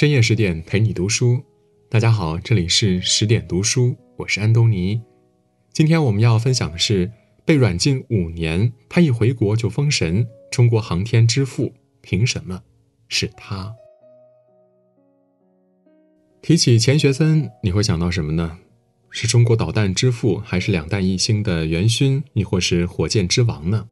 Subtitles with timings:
[0.00, 1.44] 深夜十点陪你读书，
[1.90, 4.98] 大家好，这里是十点读书，我是安东尼。
[5.74, 7.12] 今天我们要分享的是
[7.44, 12.62] 被软禁五年，他一回国就封神，中国航天之父，凭什么
[13.10, 13.74] 是他？
[16.40, 18.56] 提起钱学森，你会想到什么呢？
[19.10, 23.86] 是中国导弹之父，还是两弹一星的元勋，亦或是火箭之王呢？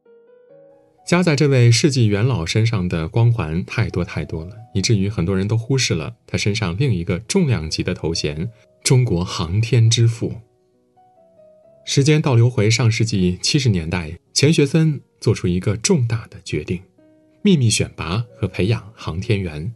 [1.09, 8.47] 加在这位世纪元老身上的光环太多太多了，以至于很多人都忽视了他身上另一个重量级的头衔——
[8.85, 10.35] 中国航天之父。
[11.83, 16.79] 时间倒流回上世纪七十年代，钱学森做出一个重大的决定：
[17.41, 19.73] 秘密选拔和培养航天员。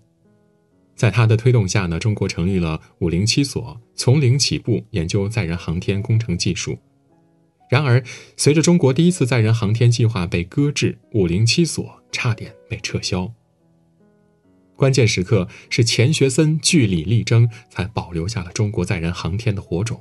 [0.95, 6.77] 在他的推动下呢，中国成立了五零七所，从零起步研究载人航天工程技术。
[7.73, 8.03] 然而，
[8.37, 13.33] 随着中国第一次载人航天计划被搁置，五零七所差点被撤销。
[14.75, 19.99] 关键时刻是钱学森据理力争，才保留下了中国载人航天的火种。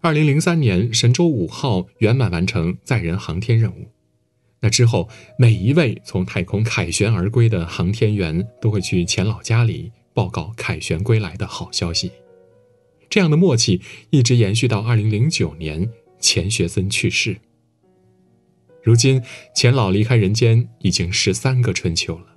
[0.00, 3.90] 二零零三年，神舟五号圆满完成载人航天任务。
[4.60, 12.10] 那之后，每一位从太空凯旋而归的航天员都会去钱老家里报告凯旋归来的好消息。
[13.10, 15.90] 这样的默契一直延续到二零零九年。
[16.20, 17.38] 钱学森去世。
[18.82, 19.22] 如今，
[19.54, 22.36] 钱老离开人间已经十三个春秋了，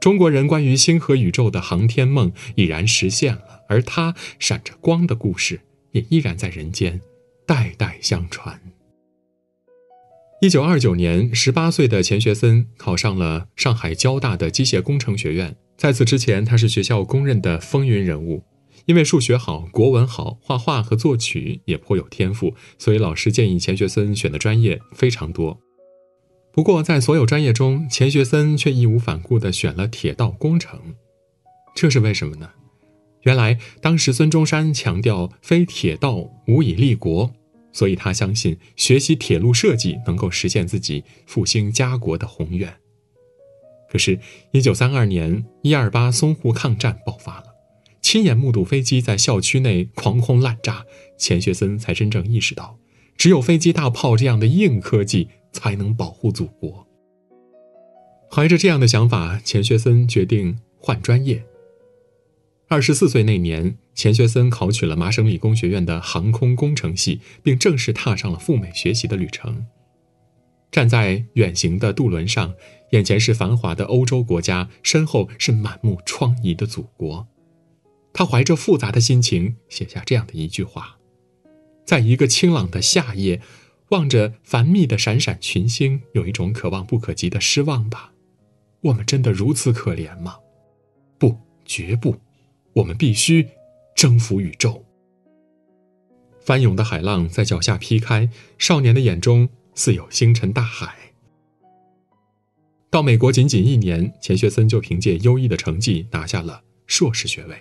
[0.00, 5.60] 中国人关于星河宇宙的航天梦已然实现了，而他闪着光的故事
[5.92, 7.00] 也依然在人间，
[7.46, 8.60] 代代相传。
[10.42, 18.42] 一九二九年，十八岁的钱学森考上了上海交大的机械工程学院，在此之前，他是学校公认的风云人物。
[18.86, 25.60] 因为数学好、国文好、画画和作曲也颇有天赋，所以老师建议钱学森选的专业非常多。
[26.52, 30.94] 不过，在所有专业中，钱学森却义无反顾地选了铁道工程。
[31.74, 32.50] 这是为什么呢？
[33.22, 37.34] 原来当时孙中山强调“非铁道无以立国”，
[37.72, 42.72] 所以他相信学习铁路设计能够实现自己复兴家国的宏愿。
[43.90, 44.20] 可是，
[44.52, 47.53] 一九三二年一二八淞沪抗战爆发了。
[48.14, 50.86] 亲眼目睹飞机在校区内狂轰滥炸，
[51.18, 52.78] 钱学森才真正意识到，
[53.16, 56.86] 只有飞机、大炮这样的硬科技才能保护祖国。
[58.30, 61.44] 怀着这样的想法，钱学森决定换专业。
[62.68, 69.66] 二十四岁那年，钱学森考取了麻省理工学院的航空工程系，并正式踏上了赴美学习的旅程。
[70.70, 72.54] 站在远行的渡轮上，
[72.92, 77.26] 眼前是繁华的欧洲国家，身后是满目疮痍的祖国。
[78.14, 80.98] 他怀着复杂的心情写下这样的一句话
[81.84, 83.42] ：“在一个清朗的夏夜，
[83.88, 88.12] 望着繁密的闪闪群星，有一种可望不可及的失望吧。
[88.82, 90.36] 我们真的如此可怜吗？
[91.18, 92.16] 不，绝不。
[92.74, 93.48] 我们必须
[93.96, 94.84] 征服宇宙。”
[96.40, 100.94] 翻涌的海浪在脚下劈开，少年的眼中似有星辰大海。
[102.90, 107.56] 到美国仅仅一年，钱学森就凭借优异的成绩拿下了硕士学位。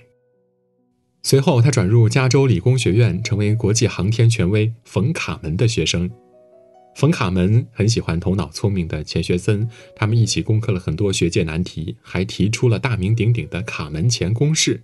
[1.25, 6.11] 随后，他转入加州理工学院，成为国际航天权威冯卡门的学生。
[6.95, 14.83] 冯卡门很喜欢头脑聪明的钱学森，他们一起攻克了很多学界难题，还提出了大名鼎鼎的卡门钱公式。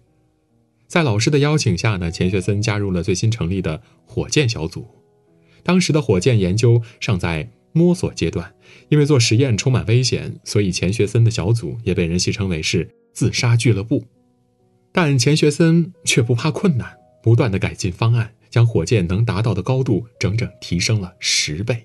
[0.87, 4.87] 在老师的邀请下呢，钱学森加入了最新成立的火箭小组。
[5.61, 8.55] 当时的火箭研究尚在摸索阶段，
[8.87, 14.05] 因为做实验充满危险，所以钱学森的小组也被人戏称为是“自杀俱乐部”。
[14.91, 21.75] 但钱学森却不怕困难，不断的改进方案，将火箭能达到的高度整整提升了十倍。《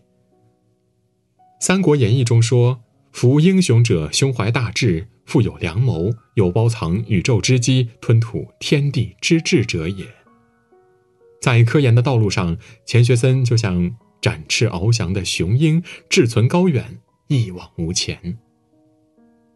[1.60, 2.82] 三国演义》中说
[3.12, 10.06] ：“夫英雄者，胸怀大志，富有良谋，有包藏宇宙之机，吞吐天地之志者也。”
[11.40, 16.98] 在科研的道路上，钱学森就像展翅翱翔的雄鹰，志存高远，
[17.28, 18.38] 一往无前。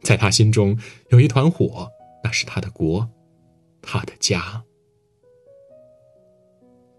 [0.02, 0.78] 在他心中
[1.10, 1.88] 有一团火，
[2.22, 3.08] 那是他的国。
[3.82, 4.64] 他的家。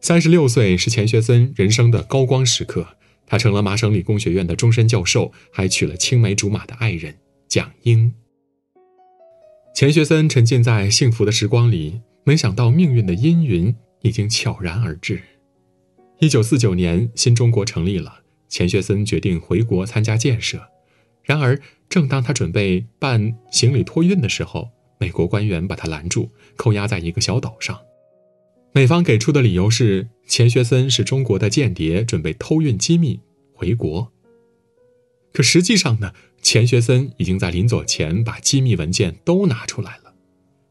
[0.01, 2.87] 三十六岁是钱学森人生的高光时刻，
[3.25, 7.17] 他成了麻省理工学院的终身教授，还娶了青梅竹马的爱人
[7.47, 8.13] 蒋英。
[9.75, 15.21] 钱学森沉浸在幸福的时光里，没想到命运的阴云已经悄然而至。
[16.19, 20.69] 一九四九年，新中国成立了，钱学森决定回国参加建设。
[21.23, 27.79] 然而，正当他准备办行李托运的时候，美国官员把他拦住，扣押在一个小岛上。
[28.73, 33.19] 美方给出的理由是钱学森是中国的间谍，准备偷运机密
[33.53, 34.11] 回国。
[35.33, 40.13] 可实际上呢，钱学森已经在临走前把机密文件都拿出来了。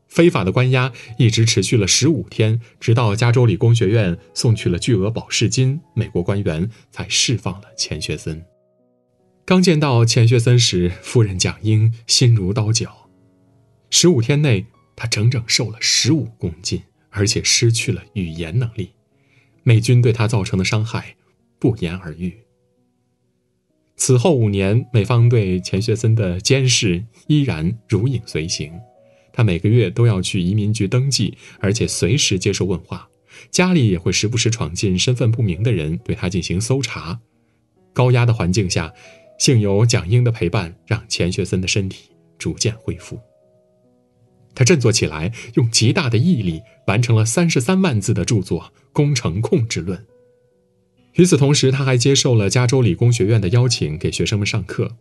[0.09, 8.45] 非法的关押一直持续了十五天，直到加州理工学院送去了巨额保释金，美国官员才释放了钱学森。
[9.45, 13.08] 刚见到钱学森时，夫人蒋英心如刀绞。
[13.91, 18.91] 十五天内，他整整瘦了十五公斤，而且失去了语言能力。
[19.63, 21.17] 美军对他造成的伤害，
[21.59, 22.39] 不言而喻。
[23.97, 28.73] 此后五年，美方对钱学森的监视依然如影随形。
[29.33, 33.09] 他每个月都要去移民局登记，而且随时接受问话。
[33.51, 37.21] 家里也会时不时闯进身份不明的人，对他进行搜查。
[37.93, 38.93] 高压的环境下，
[39.39, 43.21] 幸有蒋英的陪伴，让钱学森的身体逐渐恢复。
[44.59, 48.61] 他振作起来，用极大的毅力完成了三十三万字的著作
[48.93, 49.97] 《工程控制论》。
[51.13, 54.97] 与此同时，他还接受了加州理工学院的邀请，给学生们上课。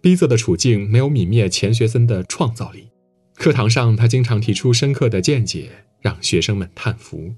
[0.00, 2.88] 逼仄的处境没有泯灭钱学森的创造力。
[3.34, 5.70] 课堂上，他经常提出深刻的见解，
[6.00, 7.34] 让学生们叹服。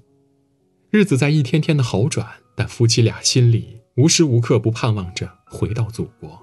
[0.91, 6.41] 日子在一天天的好转，但夫妻俩心里无时无刻不盼望着回到祖国。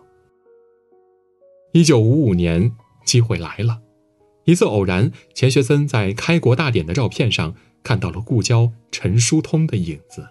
[1.73, 2.71] 一九五五年，
[3.07, 3.81] 机会来了。
[4.47, 10.27] 一次偶然，钱学森在开国大典的照片上看到了故交陈叔通的影子。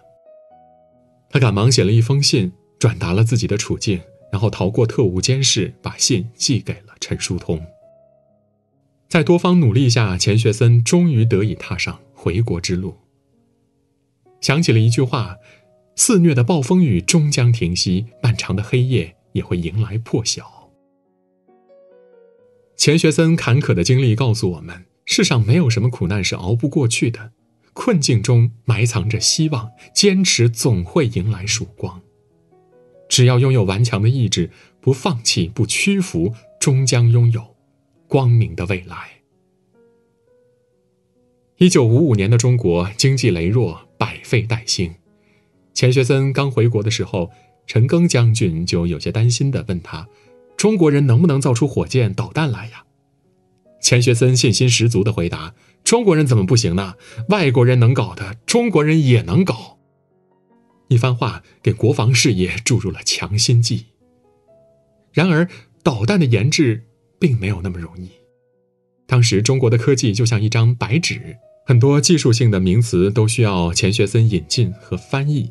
[1.28, 4.00] 他赶忙写了一封信，转达了自己的处境，
[4.32, 7.62] 然后逃过特务监视，把信寄给了陈叔通。
[9.06, 12.96] 在多方努力下，钱学森终于得以踏上回国之路。
[14.40, 15.36] 想起了一句话
[15.94, 20.55] ：“肆虐的暴风雨终将停息，漫长的黑夜也会迎来破晓。”
[22.76, 27.32] 钱学森坎坷的经历告诉我们：世上没有什么苦难是熬不过去的，
[27.72, 32.00] 困境中埋藏着希望，坚持总会迎来曙光。
[33.08, 34.50] 只要拥有顽强的意志，
[34.80, 37.56] 不放弃，不屈服，终将拥有。
[38.08, 38.96] 光明的未来。
[41.56, 44.94] 一九五五年的中国经济羸弱，百废待兴。
[45.74, 47.30] 钱学森刚回国的时候，
[47.66, 50.06] 陈赓将军就有些担心的问他
[50.56, 52.84] ：“中国人能不能造出火箭导弹来呀？”
[53.80, 55.54] 钱学森信心十足的回答
[55.84, 56.94] ：“中国人怎么不行呢？
[57.28, 59.78] 外国人能搞的，中国人也能搞。”
[60.88, 63.86] 一番话给国防事业注入了强心剂。
[65.12, 65.48] 然而，
[65.82, 66.84] 导弹的研制。
[67.18, 68.10] 并没有那么容易。
[69.06, 75.50] 当时中国的科技就像一张白纸，很多技术性的名词都需要钱学森引进和翻译。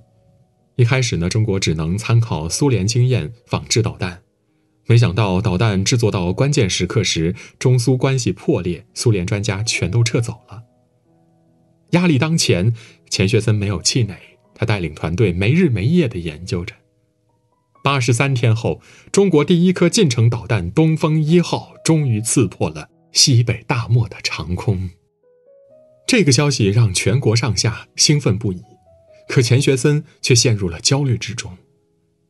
[0.75, 4.21] 一开始呢，中国只能参考苏联经验仿制导弹。
[4.87, 10.63] 没想到导弹制作到关键时刻时，中苏关系破裂，苏联专家全都撤走了。
[11.91, 12.73] 压力当前，
[13.09, 14.15] 钱学森没有气馁，
[14.53, 16.75] 他带领团队没日没夜地研究着。
[17.83, 24.89] 八十三天后，中国第一颗近程导弹“东风一号”终于刺破了西北大漠的长空。
[26.07, 28.61] 这个消息让全国上下兴奋不已，
[29.27, 31.57] 可钱学森却陷入了焦虑之中。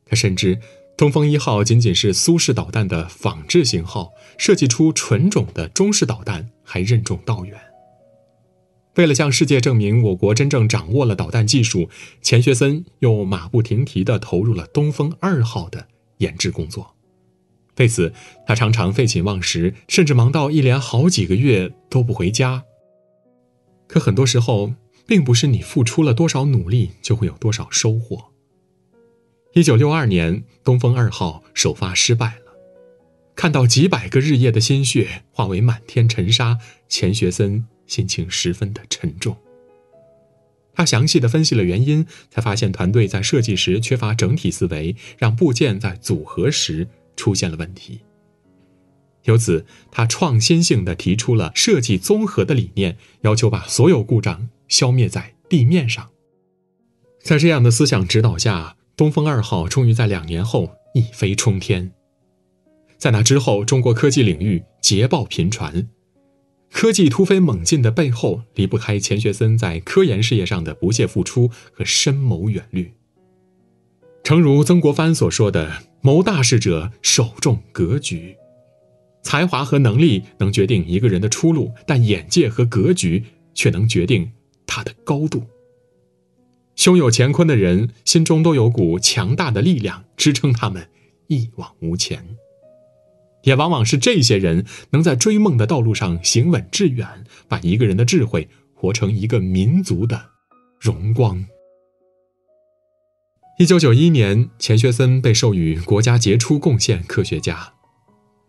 [0.06, 0.60] 他深知
[0.97, 7.59] “东风一号”仅仅是苏式导弹的仿制型号，设计出纯种的中式导弹还任重道远。
[8.95, 11.89] 为了向世界证明我国真正掌握了导弹技术，
[12.21, 15.88] 钱学森又马不停蹄地投入了东风二号的
[16.19, 16.95] 研制工作。
[17.77, 18.13] 为此，
[18.48, 22.63] 他常常废寝忘食，甚至忙到一连好几个月都不回家。
[23.86, 24.72] 可很多时候，
[25.05, 28.31] 并不是你付出了多少努力就会有多少收获。
[29.55, 32.51] 一九六二年，东风二号首发失败了，
[33.38, 36.59] 看到几百个日夜的心血化为满天尘沙，
[36.89, 37.65] 钱学森。
[37.88, 39.38] 心情十分的沉重。
[40.74, 48.01] 他详细的分析了原因，才发现团队在设计时缺乏整体思维，让部件在组合时出现了问题。
[49.25, 56.09] 由此，他创新性的提出了设计综合的理念，要求把所有故障消灭在地面上。
[57.21, 61.92] 在这样的思想指导下，东风二号终于在两年后一飞冲天。
[62.98, 65.90] 在那之后，中国科技领域捷报频传。
[66.72, 72.94] 科技突飞猛进的背后，离不开钱学森在科研事业上的不懈付出和深谋远虑。
[74.24, 78.36] 诚如曾国藩所说的：“谋大事者，首重格局。
[79.24, 83.24] 才华和能力能决定一个人的出路，但眼界和格局
[83.54, 84.32] 却能决定
[84.66, 85.44] 他的高度。”
[86.86, 90.88] 胸有乾坤的人心中都有股强大的力量，支撑他们
[91.30, 92.38] 一往无前。
[93.42, 100.27] 也往往是这些人能在追梦的道路上行稳致远，把一个人的智慧活成一个民族的
[100.80, 101.44] 荣光。
[103.58, 107.74] 一九九一年，钱学森被授予国家杰出贡献科学家。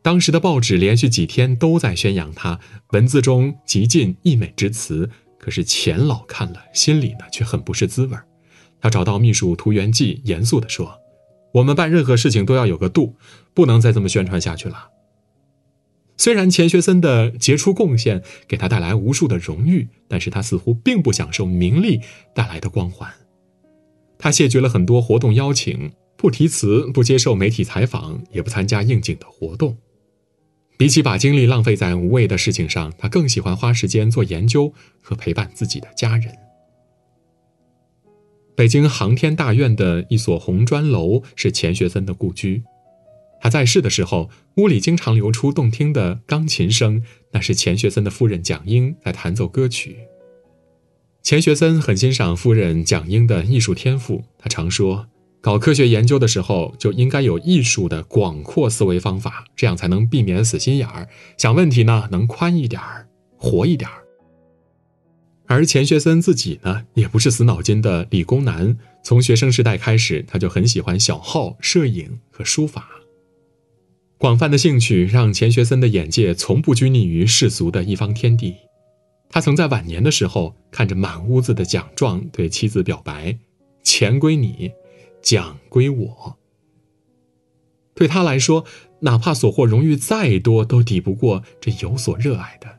[0.03, 5.09] 当时的报纸连续几天都在宣扬他，文字中极尽溢美之词。
[5.47, 8.17] 可是钱老看了，心里呢却很不是滋味
[8.81, 10.99] 他找到秘书涂元济，严肃地说
[11.55, 13.15] ：“我们办任何事情都要有个度，
[13.55, 14.89] 不能再这么宣传下去了。”
[16.19, 22.01] 虽然钱学森的杰出贡献给他带来无数的荣誉，但是他似乎并不享受名利
[22.35, 23.09] 带来的光环。
[24.19, 29.77] 他谢绝了很多活动邀请，不提词，不接受媒体采访，也不参加应景的活动。
[30.77, 36.35] 比起把精力浪费在无谓的事情上，他更喜欢花时间做研究和陪伴自己的家人。
[38.55, 42.63] 北京航天大院的一所红砖楼是钱学森的故居。
[43.41, 47.03] 他在世的时候，屋里经常流出动听的钢琴声，
[47.33, 49.99] 那是钱学森的夫人蒋英在弹奏歌曲。
[51.23, 55.09] 钱学森很欣赏夫人蒋英的艺术天赋，他常说。
[55.41, 61.09] 搞科学研究的时候，就应该有艺术的广阔思维方法，这样才能避免死心眼儿。
[61.37, 64.03] 想问题呢，能宽一点儿，活一点儿。
[65.47, 72.89] 而钱学森自己呢，也不是死脑筋的理工男，从学生时代开始，他就很喜欢小号、摄影和书法。
[74.19, 78.57] 广泛的兴趣让钱学森的眼界从不拘泥于世俗的一方天地。
[79.29, 83.39] 他曾在晚年的时候，看着满屋子的奖状，对妻子表白
[83.85, 84.73] ：“钱归你。”
[85.27, 86.39] 奖归我。
[87.97, 88.65] 对他来说，
[89.01, 92.79] 哪怕所获荣誉再多，都抵不过这有所热爱的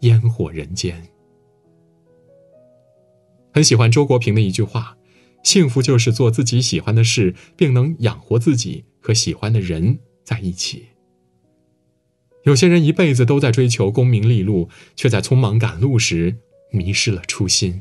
[0.00, 1.08] 烟火人间。
[3.50, 4.98] 很喜欢周国平的一句话
[5.42, 10.88] ：“幸福就是做自己喜欢的事，并能养活自己和喜欢的人在一起。”
[12.44, 16.36] 有些人一辈子都在追求功名利禄，却在匆忙赶路时
[16.70, 17.80] 迷失了初心。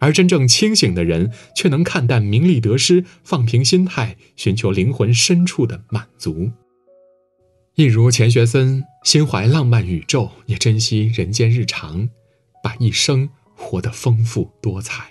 [0.00, 6.50] 而真正清醒的人，却能看淡名利得失，放平心态，寻求灵魂深处的满足。
[7.76, 12.08] 一如钱学森，心怀浪漫宇宙，也珍惜人间日常，
[12.62, 15.10] 把一生活得丰富多彩。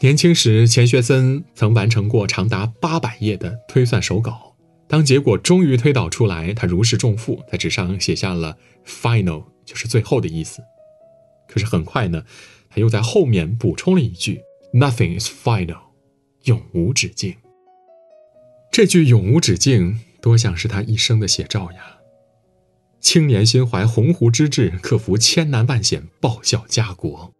[0.00, 4.56] 年轻时，钱学森曾完成过长达八百页的推算手稿。
[4.86, 8.56] 当结果终于推导出来，他如释重负，在纸上写下了
[8.86, 10.62] “final”，就是最后的意思。
[11.46, 12.22] 可是很快呢？
[12.78, 14.42] 又在后面补充了一句
[14.72, 15.78] ：“Nothing is final，
[16.44, 17.36] 永无止境。”
[18.72, 21.98] 这句“永无止境”多像是他一生的写照呀！
[23.00, 27.32] 青年心怀鸿鹄之志，克服千难万险，报效家国；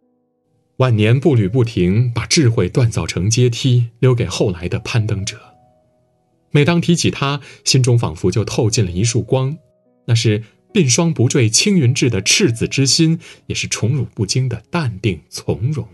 [0.77, 5.37] 晚年步履不停，把智慧锻造成阶梯，留给后来的攀登者。
[6.51, 9.57] 每当提起他，心中仿佛就透进了一束光，
[10.05, 10.43] 那是。
[10.73, 15.87] 鬓霜不坠青云志的赤子之心，也是宠辱不惊的淡定从容。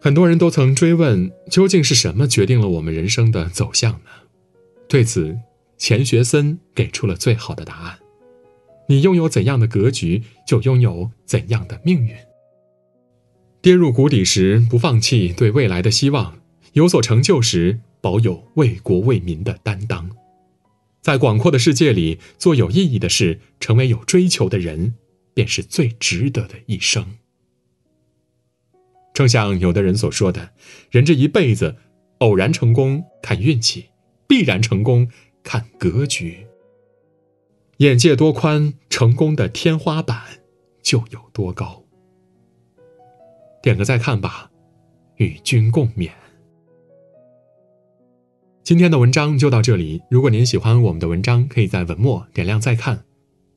[0.00, 4.10] 很多人都曾追问，究竟是什么决定了我们人生的走向呢？
[4.86, 5.38] 对此，
[5.78, 7.98] 钱学森给出了最好的答案：
[8.88, 12.14] 你拥有怎样的格局，就拥有怎样的命运。
[13.62, 16.38] 跌入谷底时不放弃对未来的希望，
[16.74, 20.10] 有所成就时保有为国为民的担当。
[21.04, 24.94] 在广阔的世界里做有意义的事，成为有追求的人，
[25.34, 27.18] 便是最值得的一生。
[29.12, 30.54] 正像有的人所说的，
[30.90, 31.76] 人这一辈子，
[32.20, 33.90] 偶然成功看运气，
[34.26, 35.06] 必然成功
[35.42, 36.46] 看格局。
[37.76, 40.22] 眼界多宽，成功的天花板
[40.82, 41.84] 就有多高。
[43.62, 44.50] 点个再看吧，
[45.16, 46.10] 与君共勉。
[48.64, 50.00] 今天的文章就到这里。
[50.08, 53.04] 如果您喜欢我们的文章，可以在文末点亮再看。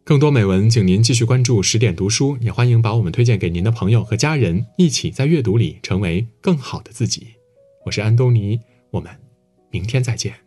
[0.03, 7.25] 更多美文，请您继续关注十点读书，也欢迎把我们推荐给您的朋友和家人，一起在阅读里成为更好的自己。
[7.85, 8.59] 我是安东尼，
[8.91, 9.09] 我们
[9.71, 10.46] 明天再见。